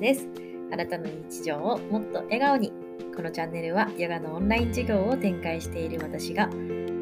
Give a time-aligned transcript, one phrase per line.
[0.00, 0.26] です。
[0.72, 2.72] あなたの日常をもっと笑顔に。
[3.14, 6.48] このチャンネルはヨガのオンライン授業を展開している私が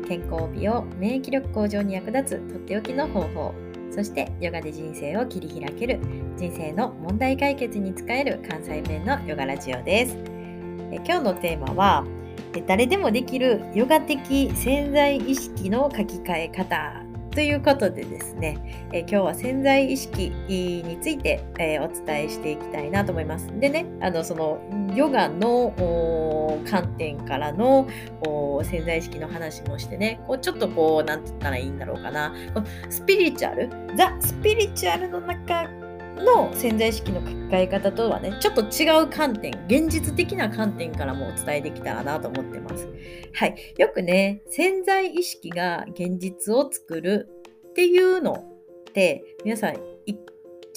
[0.08, 3.54] 健康美容免疫力向上に役立つとっておきの方法
[3.90, 6.00] そしてヨガで人生を切り開ける
[6.36, 10.16] 人生の問題解決に使える関西弁のヨガラジオです。
[10.90, 12.04] え今日のテーマは
[12.66, 23.46] 誰でもできるヨガ的潜在意識の書き換え方ということでですね、え今日は潜在意識について、えお伝えしていきたいなと思います。
[23.60, 24.58] でね、あのその
[24.94, 25.72] ヨガの
[26.68, 27.86] 観点からの
[28.64, 32.34] 潜在意識の話もしてね、こうちょっとこう、なんて言ったらいいんだろうかな、
[32.88, 35.68] スピリチュアル、ザ・スピリチュアルの中
[36.18, 42.88] の潜在意識の書き換え方とはね、ちょっと違う観点、現実的な観点からもお伝えできたらなと思ってます。
[43.34, 43.74] はい。
[43.78, 47.28] よくね、潜在意識が現実を作る
[47.70, 49.97] っていうのって、皆さん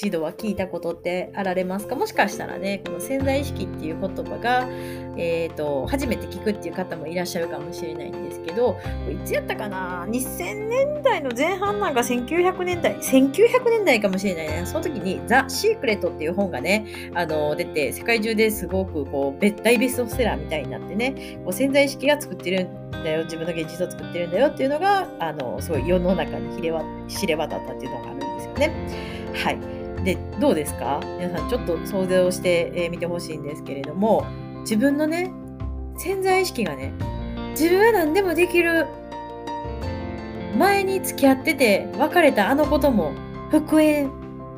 [0.02, 1.96] 一度は聞いたことってあられますか？
[1.96, 4.68] もしかしたらね、この潜在意識っていう言葉が、
[5.16, 8.80] えーと、初めて聞くっていう方もいらっしゃるかもしれないんですけど、
[9.12, 14.64] いつやったかな ?2000 年代の前半なんか1900年代、1900年代かもしれないね。
[14.66, 28.72] その時にザ・シークレットっていう本がね、あの出て、世界中ですごくこう大ベストセラーみたいになってね、こう潜在意識が作ってるんだよ、自分の現実を作ってるんだよっていうのが、あのすごい世の中に知れ渡ったっていうのがあるんですよね。
[29.36, 29.81] はい。
[30.04, 31.00] でどうですか？
[31.20, 34.26] 皆さんちょっと想像してみ、てほしいんですけれども
[34.62, 35.32] 自分のね
[35.98, 36.94] 潜在意識がね
[37.52, 38.88] 自分は何でもできる
[40.58, 43.14] 前に付き合ってて別れたあのことも
[43.52, 44.12] 復縁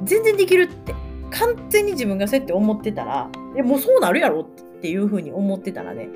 [0.04, 0.96] 全然できるって
[1.32, 6.08] 完全に自分がそうやって思ってたらいもうそうなるやろっていうふうに思ってたらね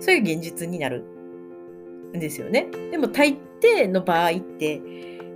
[0.00, 1.04] そういう現実になる
[2.14, 2.68] んですよね。
[2.90, 4.80] でも大抵の場合って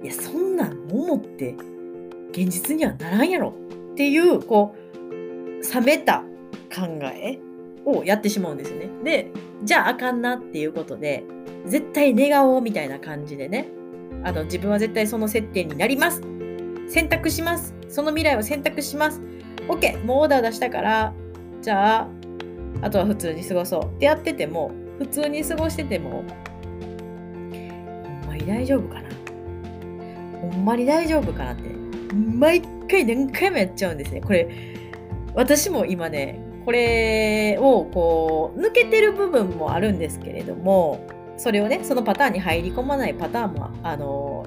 [0.03, 1.55] いやそんなん思って
[2.33, 3.55] 現実にはならんやろ
[3.93, 6.25] っていうこう冷めた
[6.75, 7.39] 考え
[7.85, 8.89] をやってしまうんですよね。
[9.05, 9.31] で
[9.65, 11.25] じゃああかんなっていうことで
[11.67, 13.69] 絶対寝顔みたいな感じでね。
[14.23, 16.23] あの自分は絶対その接点になります。
[16.89, 17.75] 選択します。
[17.89, 19.21] その未来を選択します。
[19.69, 21.13] OK もうオーダー出したから
[21.63, 22.09] じゃあ
[22.83, 23.97] あとは普通に過ごそう。
[23.97, 26.23] ってやってても普通に過ごしててもほ
[28.09, 29.09] んまに大丈夫かな。
[30.41, 31.80] ほんまに大丈夫かなって。
[32.13, 34.21] 毎回何回もやっちゃうんですね。
[34.21, 34.49] これ、
[35.35, 41.01] 私も今ね、これをこう、抜けてる部分もあるんですけれども、
[41.37, 44.47] それをね、そのパターンに入り込まないパターンも、あの、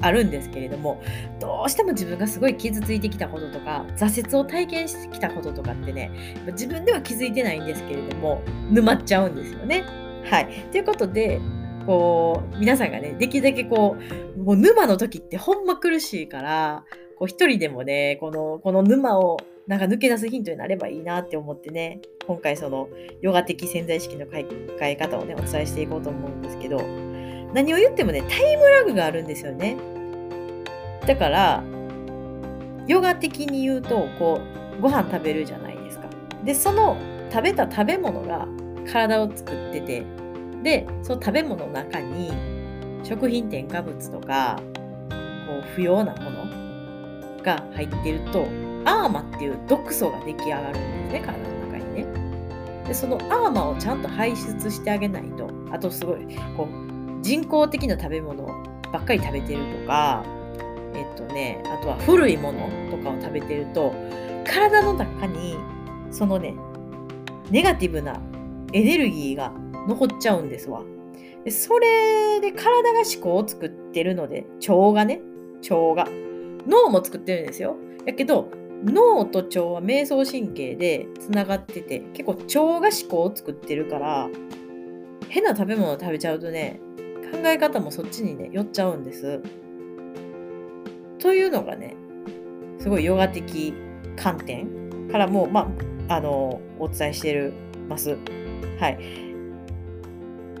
[0.00, 1.02] あるんですけれども、
[1.40, 6.10] どうしても自分がすごい傷ついてきたこととか、挫折を体験してきたこととかってね、
[6.52, 9.84] 自分では気づいてないんですけれども、沼っちゃうんですよね。
[10.24, 10.48] はい。
[10.70, 11.40] ということで、
[11.88, 13.96] こう、皆さんがね、できるだけこ
[14.36, 16.84] う、もう沼の時ってほんま苦しいから、
[17.16, 22.90] こう一人でもね、この、この沼をなんか抜け出すヒントになればいいなって思ってね、今回その
[23.22, 24.46] ヨガ的潜在意識の変
[24.80, 26.76] え方をね、お伝えしていこうと思うんですけど、
[27.54, 29.78] 何を言ってもね、タイムラグがあるんですよね。
[31.06, 31.64] だから、
[32.86, 34.42] ヨガ的に言うと、こ
[34.78, 36.10] う、ご飯食べるじゃないですか。
[36.44, 36.98] で、その
[37.30, 38.46] 食べた食べ物が
[38.92, 40.02] 体を作ってて、
[40.62, 42.32] でその食べ物の中に
[43.04, 44.60] 食品添加物とか
[45.46, 48.46] こう不要なものが入ってると
[48.84, 52.84] アーマっていう毒素が出来上がるんですね体の中にね。
[52.86, 58.46] でそのアーマをちゃんと排出してあげないとあとすごいこう人工的な食べ物
[58.92, 60.24] ばっかり食べてるとか
[60.94, 63.94] えっとねあとは古いものとかを食べてると
[64.46, 65.56] 体の中に
[66.10, 66.54] そのね
[67.50, 68.20] ネガティブな
[68.72, 69.52] エネルギーが
[69.88, 70.82] 残っちゃうんですわ。
[71.44, 75.20] でそれで体が思考を作ってるので、腸がね、
[75.62, 76.06] 腸が。
[76.66, 77.76] 脳も作ってるんですよ。
[78.04, 78.50] やけど、
[78.84, 84.28] 脳と腸は瞑想神経でつながってて、結構腸が思考を作ってるから、
[85.28, 86.80] 変な食べ物を食べちゃうとね、
[87.32, 89.40] 考え方もそっちにね、寄っちゃうんです。
[91.18, 91.96] というのがね、
[92.78, 93.74] すごいヨガ的
[94.16, 95.68] 観点からも、ま
[96.08, 97.52] あ、あの、お伝えしてる
[97.88, 98.16] ます。
[98.78, 99.27] はい。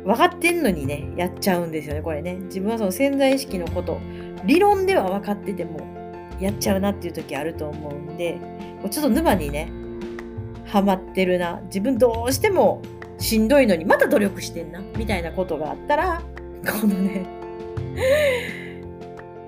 [0.04, 2.36] 分かってんのにね、やっちゃうんですよね、これね。
[2.46, 3.98] 自分はその潜在意識のこと、
[4.44, 5.80] 理論では分かってても、
[6.40, 8.38] やっちゃうなっていう時あると思うんで、
[8.90, 9.70] ちょっと沼にね、
[10.64, 11.60] ハマってるな。
[11.66, 12.82] 自分どうしても
[13.18, 14.80] しんどいのに、また努力してんな。
[14.96, 16.22] みたいなことがあったら、
[16.64, 17.26] このね、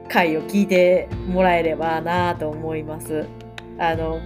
[0.08, 3.26] 回を聞いてもらえればなと思います。
[3.78, 4.18] あの、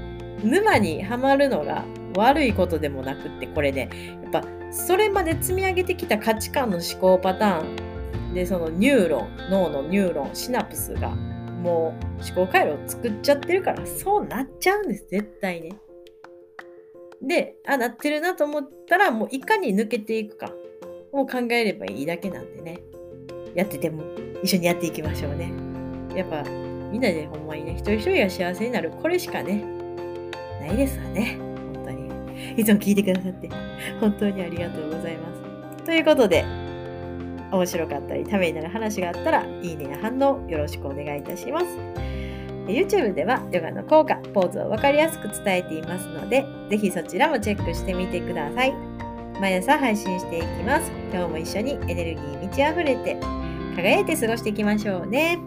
[0.43, 1.85] 沼にはまるのが
[2.17, 3.91] 悪いことでもなくって、これね、
[4.23, 4.45] やっぱ
[4.75, 15.77] それまで積み上げてきた価値観の思考パターンでそのニューロン脳のニューロンシナプスがもう思考回路を作っちゃってるからそうなっちゃうんです絶対ね
[17.27, 20.53] で、あ、なってるなと思ったら、もういかに抜けていくか
[21.13, 22.81] を考えればいいだけなんでね。
[23.55, 24.03] やってても
[24.43, 25.53] 一緒にやっていきましょうね。
[26.15, 26.43] やっぱ
[26.91, 29.65] みんなでほんまにね、一人一人が幸せになる、これしかね、
[30.61, 31.39] ないですわね。
[32.57, 33.49] いつも聞いてくださって、
[34.01, 35.29] 本当にありがとうございま
[35.79, 35.85] す。
[35.85, 36.45] ということで、
[37.51, 41.67] 面白かったり、ためになる話があったら、いいねや反応よろしくお願いいたします。
[42.67, 48.75] YouTube ではヨガの効果、ポーズを分かりやすく伝えていますので、ぜひそちらもチェックしてみてください。
[49.41, 50.91] 毎朝配信していきます。
[51.13, 53.19] 今日も一緒にエネルギー満ち溢れて、
[53.77, 55.39] 輝いて過ごしていきましょうね。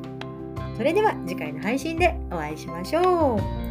[0.75, 3.66] それでは次回の配信でお会いしましょう。